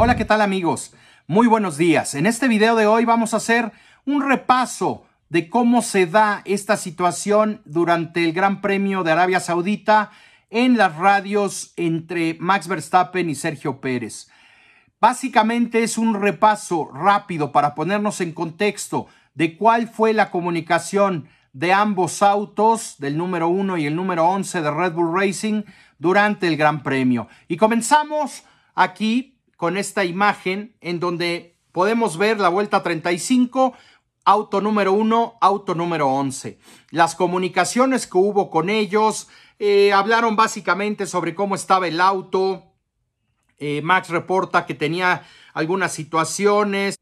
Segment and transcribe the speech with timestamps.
[0.00, 0.94] Hola, ¿qué tal amigos?
[1.26, 2.14] Muy buenos días.
[2.14, 3.72] En este video de hoy vamos a hacer
[4.06, 10.12] un repaso de cómo se da esta situación durante el Gran Premio de Arabia Saudita
[10.50, 14.30] en las radios entre Max Verstappen y Sergio Pérez.
[15.00, 21.72] Básicamente es un repaso rápido para ponernos en contexto de cuál fue la comunicación de
[21.72, 25.64] ambos autos, del número 1 y el número 11 de Red Bull Racing,
[25.98, 27.26] durante el Gran Premio.
[27.48, 28.44] Y comenzamos
[28.76, 33.74] aquí con esta imagen en donde podemos ver la vuelta 35,
[34.24, 36.60] auto número 1, auto número 11.
[36.92, 39.26] Las comunicaciones que hubo con ellos,
[39.58, 42.66] eh, hablaron básicamente sobre cómo estaba el auto.
[43.58, 46.96] Eh, Max reporta que tenía algunas situaciones.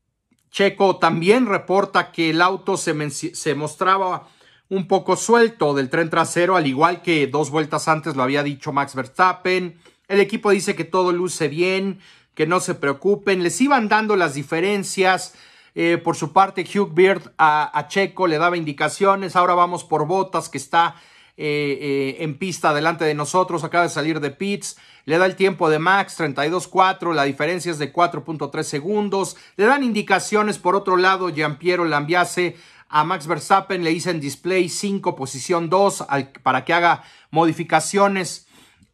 [0.50, 4.28] Checo también reporta que el auto se, se mostraba
[4.70, 8.72] un poco suelto del tren trasero, al igual que dos vueltas antes lo había dicho
[8.72, 9.78] Max Verstappen.
[10.08, 12.00] El equipo dice que todo luce bien,
[12.36, 15.34] que no se preocupen, les iban dando las diferencias.
[15.74, 19.34] Eh, por su parte, Hugh Beard a, Checo le daba indicaciones.
[19.34, 20.96] Ahora vamos por Botas, que está
[21.38, 24.76] eh, eh, en pista delante de nosotros, acaba de salir de pits.
[25.06, 29.36] Le da el tiempo de Max, 32.4, la diferencia es de 4.3 segundos.
[29.56, 32.56] Le dan indicaciones, por otro lado, Giampiero Lambiase
[32.88, 36.06] a Max Verstappen le dicen display 5, posición 2,
[36.42, 38.46] para que haga modificaciones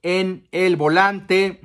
[0.03, 1.61] en el volante.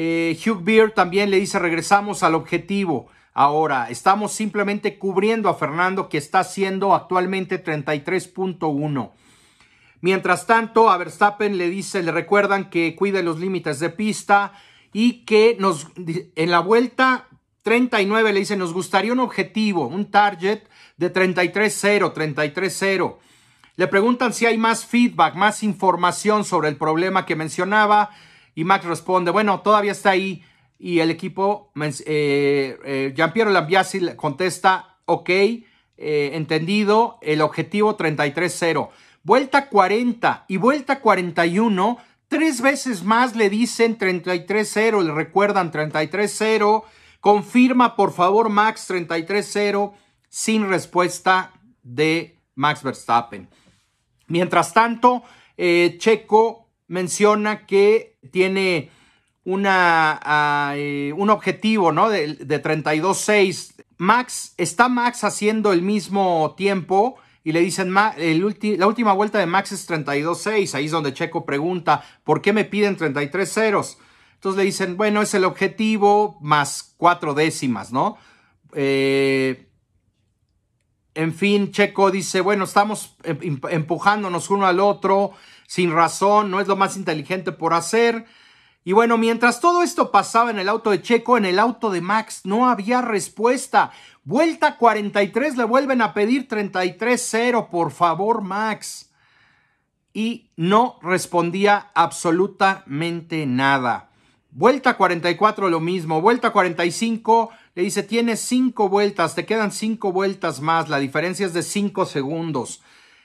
[0.00, 3.08] Eh, Hugh Beer también le dice regresamos al objetivo.
[3.34, 9.10] Ahora, estamos simplemente cubriendo a Fernando que está haciendo actualmente 33.1.
[10.00, 14.52] Mientras tanto, a Verstappen le dice, le recuerdan que cuide los límites de pista
[14.92, 17.26] y que nos en la vuelta
[17.62, 20.62] 39 le dice, nos gustaría un objetivo, un target
[20.96, 23.16] de 33.0, 33.0.
[23.74, 28.10] Le preguntan si hay más feedback, más información sobre el problema que mencionaba
[28.58, 30.42] y Max responde, bueno, todavía está ahí.
[30.80, 32.76] Y el equipo, eh,
[33.16, 35.64] eh, Lambiasi contesta, ok, eh,
[36.32, 38.90] entendido, el objetivo 33-0.
[39.22, 46.82] Vuelta 40 y vuelta 41, tres veces más le dicen 33-0, le recuerdan 33-0.
[47.20, 49.92] Confirma, por favor, Max 33-0,
[50.28, 51.52] sin respuesta
[51.84, 53.48] de Max Verstappen.
[54.26, 55.22] Mientras tanto,
[55.56, 58.90] Checo menciona que tiene
[59.44, 62.08] una, ah, eh, un objetivo ¿no?
[62.10, 63.74] de, de 32.6.
[63.96, 67.18] Max, está Max haciendo el mismo tiempo
[67.48, 70.74] y le dicen, la última vuelta de Max es 32.6.
[70.74, 73.98] Ahí es donde Checo pregunta, ¿por qué me piden 33 ceros?
[74.34, 78.18] Entonces le dicen, bueno, es el objetivo más cuatro décimas, ¿no?
[78.74, 79.66] Eh,
[81.14, 85.32] en fin, Checo dice, bueno, estamos em, empujándonos uno al otro
[85.68, 88.24] sin razón, no es lo más inteligente por hacer.
[88.84, 92.00] Y bueno, mientras todo esto pasaba en el auto de Checo, en el auto de
[92.00, 93.92] Max no había respuesta.
[94.24, 99.10] Vuelta 43, le vuelven a pedir 33-0, por favor, Max.
[100.14, 104.08] Y no respondía absolutamente nada.
[104.50, 106.22] Vuelta 44, lo mismo.
[106.22, 110.88] Vuelta 45, le dice, tienes cinco vueltas, te quedan cinco vueltas más.
[110.88, 112.80] La diferencia es de cinco segundos.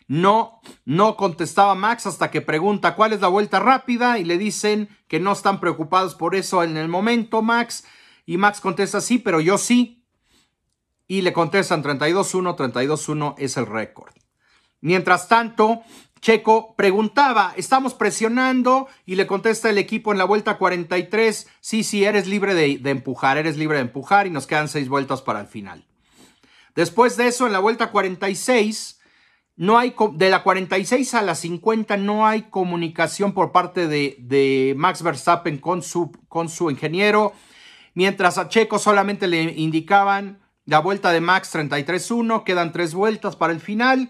[0.07, 4.89] No, no contestaba Max hasta que pregunta cuál es la vuelta rápida y le dicen
[5.07, 7.85] que no están preocupados por eso en el momento, Max.
[8.25, 10.05] Y Max contesta sí, pero yo sí.
[11.07, 14.13] Y le contestan 32-1, 32-1 es el récord.
[14.81, 15.81] Mientras tanto,
[16.23, 22.05] Checo preguntaba, estamos presionando y le contesta el equipo en la vuelta 43, sí, sí,
[22.05, 25.47] eres libre de, empujar, eres libre de empujar y nos quedan seis vueltas para el
[25.47, 25.85] final.
[26.75, 29.01] Después de eso, en la vuelta 46,
[29.55, 35.03] no hay, de la 46 a la 50 no hay comunicación por parte de, Max
[35.03, 37.33] Verstappen con su, con su ingeniero,
[37.93, 43.53] mientras a Checo solamente le indicaban la vuelta de Max 33-1, quedan tres vueltas para
[43.53, 44.09] el final.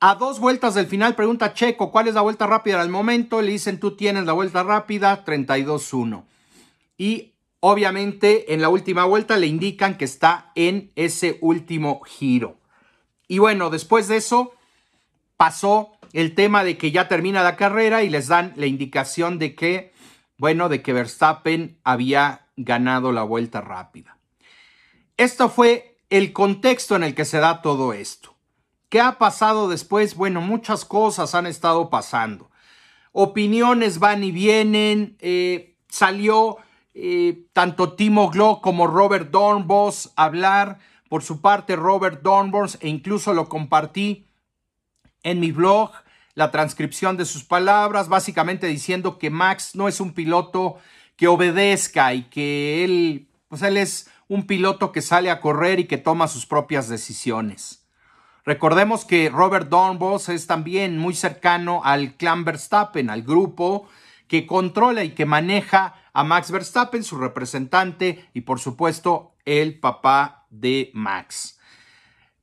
[0.00, 3.52] A dos vueltas del final pregunta Checo cuál es la vuelta rápida al momento, le
[3.52, 6.24] dicen tú tienes la vuelta rápida 32-1.
[6.98, 12.58] Y obviamente en la última vuelta le indican que está en ese último giro.
[13.28, 14.52] Y bueno, después de eso
[15.36, 19.54] pasó el tema de que ya termina la carrera y les dan la indicación de
[19.54, 19.92] que,
[20.38, 24.18] bueno, de que Verstappen había ganado la vuelta rápida.
[25.16, 28.34] Esto fue el contexto en el que se da todo esto.
[28.88, 30.14] ¿Qué ha pasado después?
[30.14, 32.50] Bueno, muchas cosas han estado pasando.
[33.12, 35.16] Opiniones van y vienen.
[35.20, 36.58] Eh, salió
[36.94, 40.78] eh, tanto Timo Glock como Robert Dornbos a hablar
[41.08, 44.26] por su parte Robert Dornborns e incluso lo compartí
[45.22, 45.90] en mi blog,
[46.34, 50.76] la transcripción de sus palabras, básicamente diciendo que Max no es un piloto
[51.16, 55.86] que obedezca y que él, pues él es un piloto que sale a correr y
[55.86, 57.86] que toma sus propias decisiones.
[58.44, 63.88] Recordemos que Robert Dornbos es también muy cercano al clan Verstappen, al grupo
[64.28, 70.45] que controla y que maneja a Max Verstappen, su representante y por supuesto el papá
[70.60, 71.58] de Max.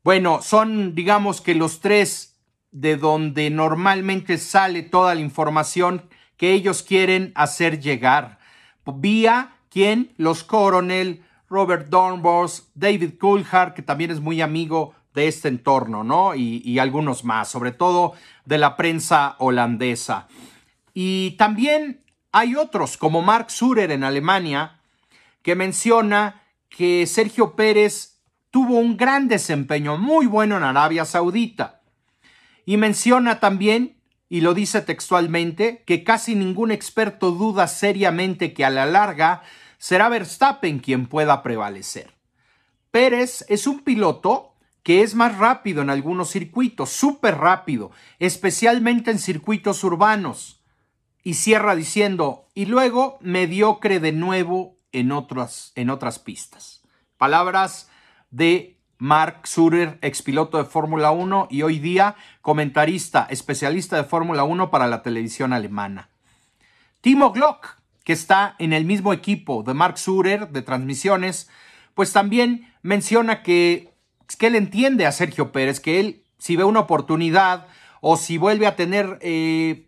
[0.04, 2.39] Bueno, son digamos que los tres
[2.71, 8.39] de donde normalmente sale toda la información que ellos quieren hacer llegar.
[8.86, 15.48] Vía quien los coronel Robert Dornbos, David Coulthard, que también es muy amigo de este
[15.48, 16.36] entorno, ¿no?
[16.36, 18.13] Y, y, algunos más, sobre todo
[18.45, 20.27] de la prensa holandesa.
[20.94, 24.80] Y también hay otros, como Mark Surer en Alemania,
[25.44, 26.43] que menciona
[26.75, 31.84] que Sergio Pérez tuvo un gran desempeño, muy bueno en Arabia Saudita.
[32.66, 38.72] Y menciona también, y lo dice textualmente, que casi ningún experto duda seriamente que a
[38.72, 39.44] la larga
[39.78, 42.12] será Verstappen quien pueda prevalecer.
[42.90, 49.19] Pérez es un piloto que es más rápido en algunos circuitos, súper rápido, especialmente en
[49.19, 50.64] circuitos urbanos.
[51.24, 56.81] Y cierra diciendo, y luego mediocre de nuevo en otras, en otras pistas.
[57.18, 57.90] Palabras
[58.31, 64.72] de Mark Surer, expiloto de Fórmula 1 y hoy día comentarista, especialista de Fórmula 1
[64.72, 66.10] para la televisión alemana.
[67.01, 71.50] Timo Glock, que está en el mismo equipo de Mark Surer de transmisiones,
[71.94, 73.94] pues también menciona que
[74.38, 77.68] que él entiende a Sergio Pérez, que él, si ve una oportunidad
[78.01, 79.88] o si vuelve a tener eh,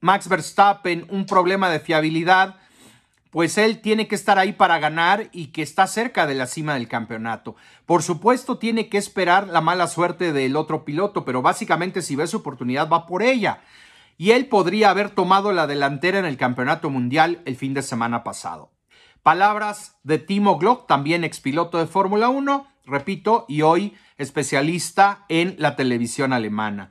[0.00, 2.56] Max Verstappen un problema de fiabilidad,
[3.32, 6.74] pues él tiene que estar ahí para ganar y que está cerca de la cima
[6.74, 7.56] del campeonato.
[7.86, 12.26] Por supuesto, tiene que esperar la mala suerte del otro piloto, pero básicamente si ve
[12.26, 13.62] su oportunidad va por ella.
[14.18, 18.22] Y él podría haber tomado la delantera en el campeonato mundial el fin de semana
[18.22, 18.70] pasado.
[19.22, 25.74] Palabras de Timo Glock, también expiloto de Fórmula 1, repito, y hoy especialista en la
[25.74, 26.90] televisión alemana.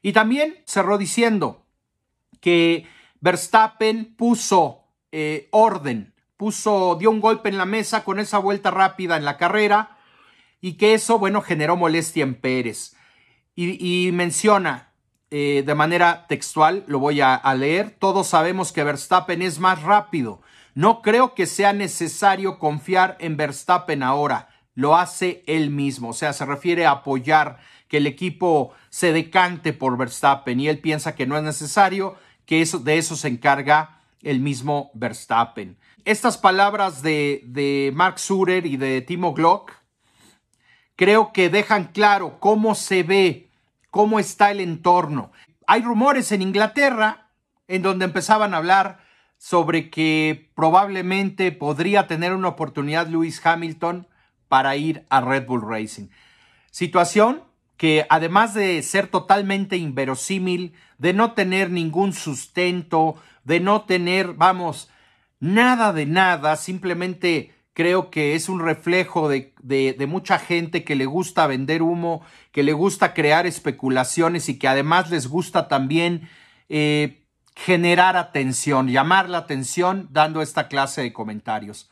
[0.00, 1.66] Y también cerró diciendo
[2.40, 2.86] que
[3.20, 4.81] Verstappen puso
[5.12, 9.36] eh, orden, puso, dio un golpe en la mesa con esa vuelta rápida en la
[9.36, 9.96] carrera
[10.60, 12.96] y que eso, bueno, generó molestia en Pérez.
[13.54, 14.92] Y, menciona
[15.30, 20.40] eh, de manera textual, lo voy a leer, todos sabemos que Verstappen es más rápido.
[20.74, 26.32] No creo que sea necesario confiar en Verstappen ahora lo hace él mismo, o sea,
[26.32, 31.26] se refiere a apoyar que el equipo se decante por Verstappen y él piensa que
[31.26, 32.16] no es necesario,
[32.46, 35.76] que eso, de eso se encarga el mismo Verstappen.
[36.04, 39.72] Estas palabras de, de Mark Surer y de Timo Glock
[40.96, 43.50] creo que dejan claro cómo se ve,
[43.90, 45.32] cómo está el entorno.
[45.66, 47.30] Hay rumores en Inglaterra
[47.68, 49.00] en donde empezaban a hablar
[49.38, 54.06] sobre que probablemente podría tener una oportunidad Lewis Hamilton
[54.48, 56.08] para ir a Red Bull Racing.
[56.70, 57.42] Situación
[57.82, 64.88] que además de ser totalmente inverosímil, de no tener ningún sustento, de no tener, vamos,
[65.40, 71.06] nada de nada, simplemente creo que es un reflejo de, de, mucha gente que le
[71.06, 76.28] gusta vender humo, que le gusta crear especulaciones y que además les gusta también
[76.68, 77.24] eh,
[77.56, 81.90] generar atención, llamar la atención dando esta clase de comentarios.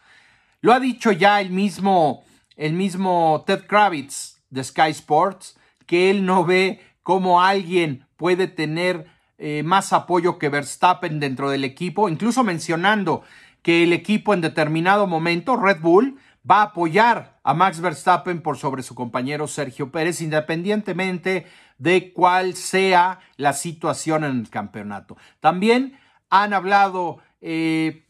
[0.61, 2.23] Lo ha dicho ya el mismo
[2.57, 5.57] el mismo Ted Kravitz de Sky Sports,
[5.91, 9.07] que él no ve cómo alguien puede tener
[9.39, 13.25] eh, más apoyo que Verstappen dentro del equipo, incluso mencionando
[13.63, 16.17] que el equipo en determinado momento, Red Bull,
[16.49, 22.55] va a apoyar a Max Verstappen por sobre su compañero Sergio Pérez, independientemente de cuál
[22.55, 25.17] sea la situación en el campeonato.
[25.41, 28.05] También han hablado eh,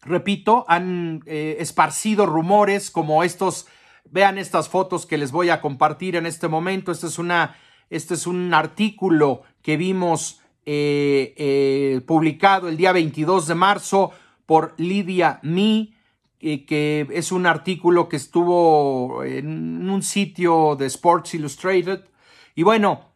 [0.00, 3.66] repito, han eh, esparcido rumores como estos,
[4.10, 6.92] vean estas fotos que les voy a compartir en este momento.
[6.92, 7.56] Este es, una,
[7.90, 14.12] este es un artículo que vimos eh, eh, publicado el día 22 de marzo
[14.46, 15.92] por Lidia Me,
[16.38, 22.04] que es un artículo que estuvo en un sitio de Sports Illustrated.
[22.54, 23.14] Y bueno,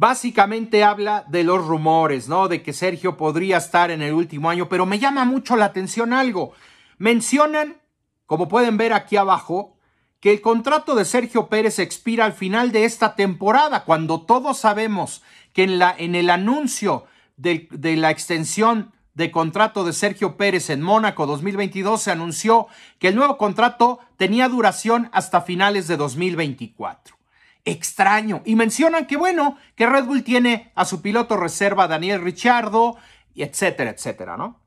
[0.00, 2.46] Básicamente habla de los rumores, ¿no?
[2.46, 6.12] De que Sergio podría estar en el último año, pero me llama mucho la atención
[6.12, 6.52] algo.
[6.98, 7.78] Mencionan,
[8.24, 9.76] como pueden ver aquí abajo,
[10.20, 15.22] que el contrato de Sergio Pérez expira al final de esta temporada, cuando todos sabemos
[15.52, 17.04] que en, la, en el anuncio
[17.36, 23.08] de, de la extensión de contrato de Sergio Pérez en Mónaco 2022 se anunció que
[23.08, 27.18] el nuevo contrato tenía duración hasta finales de 2024
[27.64, 28.42] extraño.
[28.44, 32.96] Y mencionan que, bueno, que Red Bull tiene a su piloto reserva Daniel Ricciardo,
[33.34, 34.60] y etcétera, etcétera, ¿no?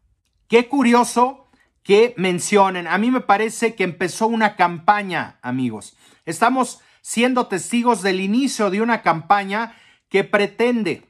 [0.48, 1.48] Qué curioso
[1.84, 2.88] que mencionen.
[2.88, 5.98] A mí me parece que empezó una campaña, amigos.
[6.26, 9.76] Estamos siendo testigos del inicio de una campaña
[10.10, 11.04] que pretende,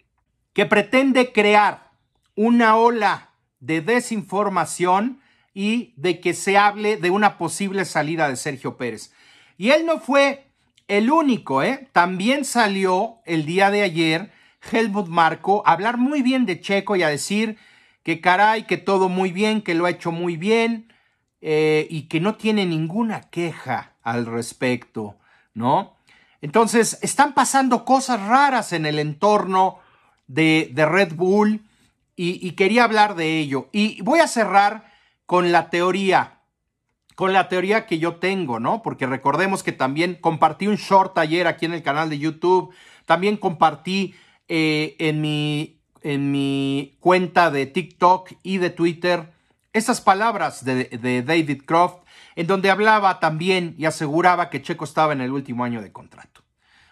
[0.54, 1.92] que pretende crear
[2.36, 5.22] una ola de desinformación
[5.54, 9.12] y de que se hable de una posible salida de Sergio Pérez.
[9.58, 10.48] Y él no fue
[10.88, 11.90] el único, ¿eh?
[11.92, 14.32] También salió el día de ayer
[14.72, 17.58] Helmut Marco a hablar muy bien de Checo y a decir
[18.04, 20.94] que caray, que todo muy bien, que lo ha hecho muy bien
[21.42, 25.18] eh, y que no tiene ninguna queja al respecto,
[25.54, 25.98] ¿no?
[26.42, 29.80] Entonces, están pasando cosas raras en el entorno
[30.28, 31.62] de, Red Bull
[32.16, 33.70] y, y quería hablar de ello.
[33.72, 34.92] Y voy a cerrar
[35.28, 36.42] con la teoría,
[37.16, 38.82] con la teoría que yo tengo, ¿no?
[38.82, 42.74] Porque recordemos que también compartí un short ayer aquí en el canal de YouTube,
[43.06, 44.16] también compartí
[44.48, 49.32] eh, en, mi, en mi cuenta de TikTok y de Twitter
[49.74, 52.04] esas palabras de, David Croft,
[52.36, 56.42] en donde hablaba también y aseguraba que Checo estaba en el último año de contrato.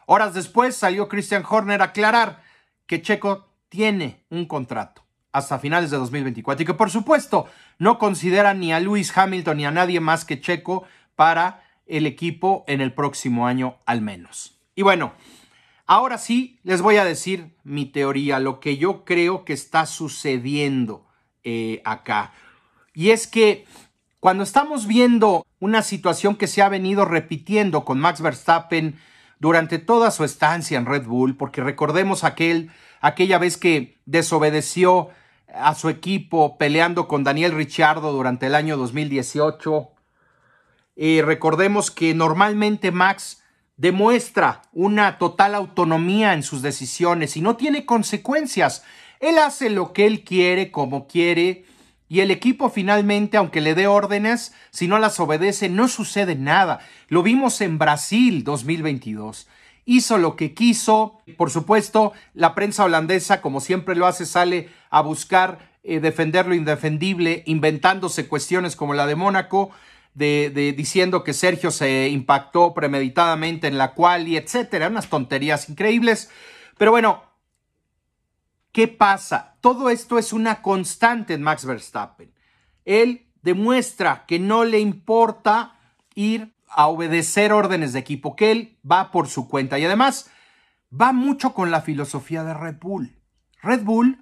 [0.06, 2.42] Horas después salió Christian Horner a aclarar
[2.86, 7.48] que Checo tiene un contrato hasta finales de 2024 y que por supuesto
[7.78, 10.86] no considera ni a Lewis Hamilton ni a nadie más que Checo
[11.16, 14.58] para el equipo en el próximo año al menos.
[14.74, 15.14] Y bueno,
[15.90, 21.08] ahora sí les voy a decir mi teoría, lo que yo creo que está sucediendo
[21.44, 22.32] eh, acá.
[22.94, 23.66] Y es que
[24.20, 29.00] cuando estamos viendo una situación que se ha venido repitiendo con Max Verstappen
[29.40, 32.70] durante toda su estancia en Red Bull, porque recordemos aquel,
[33.02, 35.10] aquella vez que desobedeció
[35.52, 39.90] a su equipo peleando con Daniel Ricciardo durante el año 2018.
[40.96, 43.39] Y recordemos que normalmente Max
[43.80, 48.84] demuestra una total autonomía en sus decisiones y no tiene consecuencias.
[49.20, 51.66] Él hace lo que él quiere, como quiere,
[52.08, 56.80] y el equipo finalmente, aunque le dé órdenes, si no las obedece, no sucede nada.
[57.08, 59.48] Lo vimos en Brasil 2022
[59.90, 61.20] hizo lo que quiso.
[61.36, 66.54] Por supuesto, la prensa holandesa, como siempre lo hace, sale a buscar eh, defender lo
[66.54, 69.72] indefendible, inventándose cuestiones como la de Mónaco,
[70.20, 76.30] de, diciendo que Sergio se impactó premeditadamente en la cual y etcétera, unas tonterías increíbles.
[76.78, 77.24] Pero bueno,
[78.72, 79.56] ¿qué pasa?
[79.62, 82.34] Todo esto es una constante en Max Verstappen.
[82.84, 85.80] Él demuestra que no le importa
[86.16, 90.30] ir a obedecer órdenes de equipo, que él va por su cuenta y además
[90.94, 93.16] va mucho con la filosofía de Red Bull.
[93.62, 94.20] Red Bull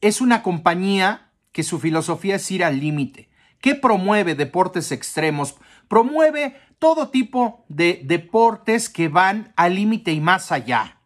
[0.00, 3.27] es una compañía que su filosofía es ir al límite,
[3.60, 5.56] que promueve deportes extremos,
[5.88, 10.98] promueve todo tipo de deportes que van al límite y más allá.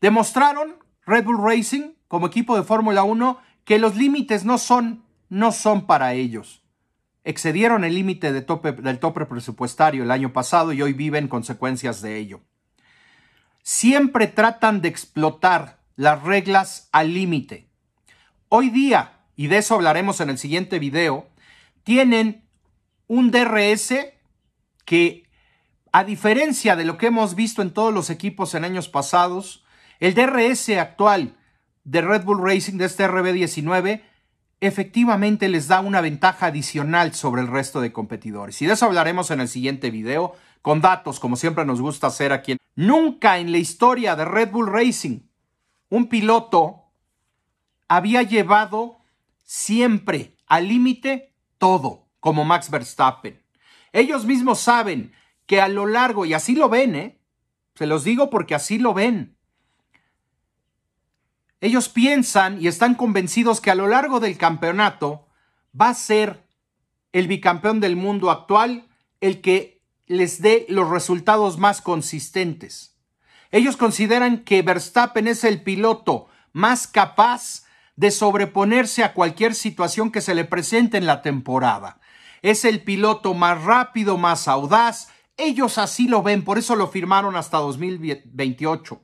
[0.00, 5.52] Demostraron Red Bull Racing como equipo de Fórmula 1 que los límites no son, no
[5.52, 6.62] son para ellos
[7.26, 12.00] excedieron el límite de tope, del tope presupuestario el año pasado y hoy viven consecuencias
[12.00, 12.40] de ello.
[13.62, 17.68] Siempre tratan de explotar las reglas al límite.
[18.48, 21.28] Hoy día, y de eso hablaremos en el siguiente video,
[21.84, 22.44] tienen
[23.06, 23.94] un DRS
[24.84, 25.28] que,
[25.92, 29.64] a diferencia de lo que hemos visto en todos los equipos en años pasados,
[30.00, 31.36] el DRS actual
[31.84, 34.02] de Red Bull Racing de este RB19
[34.60, 38.60] efectivamente les da una ventaja adicional sobre el resto de competidores.
[38.62, 42.32] Y de eso hablaremos en el siguiente video, con datos, como siempre nos gusta hacer
[42.32, 42.56] aquí.
[42.74, 45.20] Nunca en la historia de Red Bull Racing
[45.88, 46.84] un piloto
[47.88, 48.95] había llevado
[49.46, 53.42] siempre al límite todo, como Max Verstappen.
[53.92, 55.14] Ellos mismos saben
[55.46, 57.22] que a lo largo, y así lo ven, ¿eh?
[57.76, 59.38] Se los digo porque así lo ven.
[61.60, 65.28] Ellos piensan y están convencidos que a lo largo del campeonato
[65.78, 66.46] va a ser
[67.12, 68.88] el bicampeón del mundo actual
[69.20, 72.98] el que les dé los resultados más consistentes.
[73.50, 77.65] Ellos consideran que Verstappen es el piloto más capaz
[77.96, 81.98] de sobreponerse a cualquier situación que se le presente en la temporada.
[82.42, 85.08] Es el piloto más rápido, más audaz.
[85.36, 89.00] Ellos así lo ven, por eso lo firmaron hasta 2028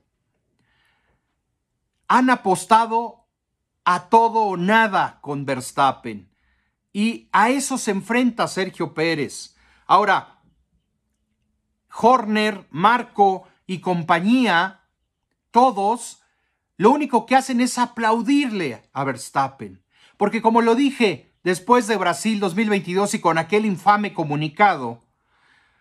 [2.12, 3.26] han apostado
[3.86, 6.30] a todo o nada con Verstappen.
[6.92, 9.56] Y a eso se enfrenta Sergio Pérez.
[9.86, 10.42] Ahora,
[11.90, 14.82] Horner, Marco y compañía,
[15.50, 16.21] todos,
[16.76, 19.82] lo único que hacen es aplaudirle a Verstappen.
[20.16, 25.02] Porque como lo dije después de Brasil 2022 y con aquel infame comunicado,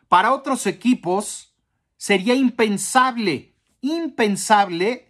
[0.07, 1.53] para otros equipos
[1.98, 5.07] sería impensable, impensable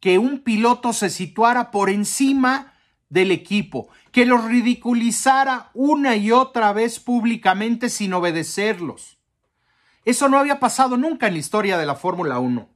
[0.00, 2.74] que un piloto se situara por encima
[3.08, 9.18] del equipo, que los ridiculizara una y otra vez públicamente sin obedecerlos.
[10.04, 12.68] Eso no había pasado nunca en la historia de la Fórmula 1.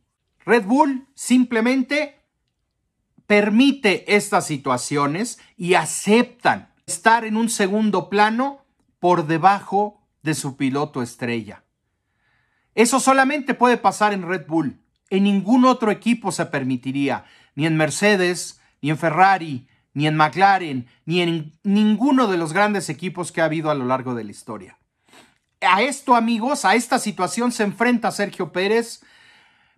[0.45, 2.16] Red Bull simplemente
[3.27, 8.65] permite estas situaciones y aceptan estar en un segundo plano
[9.01, 11.65] por debajo de su piloto estrella.
[12.75, 14.81] Eso solamente puede pasar en Red Bull.
[15.09, 20.87] En ningún otro equipo se permitiría, ni en Mercedes, ni en Ferrari, ni en McLaren,
[21.07, 24.31] ni en ninguno de los grandes equipos que ha habido a lo largo de la
[24.31, 24.79] historia.
[25.63, 29.03] A esto, amigos, a esta situación se enfrenta Sergio Pérez.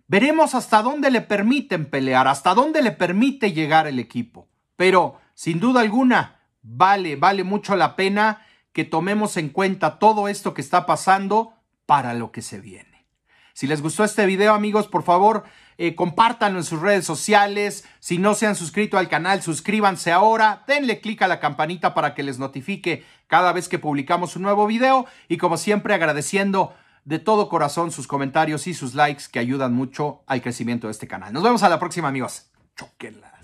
[0.09, 4.47] Veremos hasta dónde le permiten pelear, hasta dónde le permite llegar el equipo.
[4.75, 8.41] Pero, sin duda alguna, vale, vale mucho la pena
[8.73, 11.53] que tomemos en cuenta todo esto que está pasando
[11.85, 13.05] para lo que se viene.
[13.53, 15.43] Si les gustó este video, amigos, por favor,
[15.77, 17.85] eh, compártanlo en sus redes sociales.
[17.99, 20.63] Si no se han suscrito al canal, suscríbanse ahora.
[20.65, 24.65] Denle clic a la campanita para que les notifique cada vez que publicamos un nuevo
[24.65, 25.05] video.
[25.27, 26.73] Y como siempre, agradeciendo
[27.09, 31.07] de todo corazón sus comentarios y sus likes que ayudan mucho al crecimiento de este
[31.07, 31.33] canal.
[31.33, 32.51] Nos vemos a la próxima, amigos.
[32.77, 33.38] Choquenlas.